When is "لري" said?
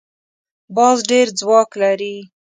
1.81-2.15